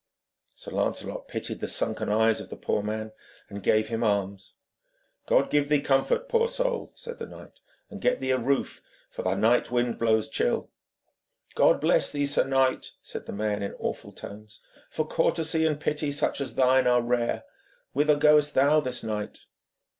Sir 0.55 0.71
Lancelot 0.71 1.27
pitied 1.27 1.59
the 1.59 1.67
sunken 1.67 2.09
eyes 2.09 2.41
of 2.41 2.49
the 2.49 2.55
poor 2.57 2.81
man, 2.81 3.11
and 3.49 3.61
gave 3.61 3.89
him 3.89 4.03
alms. 4.03 4.55
'God 5.27 5.51
give 5.51 5.69
thee 5.69 5.79
comfort, 5.79 6.27
poor 6.27 6.47
soul,' 6.47 6.91
said 6.95 7.19
the 7.19 7.27
knight, 7.27 7.59
'and 7.87 8.01
get 8.01 8.19
thee 8.19 8.31
a 8.31 8.39
roof, 8.39 8.81
for 9.11 9.21
the 9.21 9.35
night 9.35 9.69
wind 9.69 9.99
blows 9.99 10.27
chill.' 10.27 10.71
'God 11.53 11.79
bless 11.79 12.09
thee, 12.09 12.25
sir 12.25 12.45
knight,' 12.47 12.93
said 13.03 13.27
the 13.27 13.31
man, 13.31 13.61
in 13.61 13.75
awful 13.77 14.11
tones, 14.11 14.59
'for 14.89 15.05
courtesy 15.05 15.67
and 15.67 15.79
pity 15.79 16.11
such 16.11 16.41
as 16.41 16.55
thine 16.55 16.87
are 16.87 17.03
rare. 17.03 17.43
Whither 17.93 18.15
goest 18.15 18.55
thou 18.55 18.79
this 18.79 19.03
night?' 19.03 19.45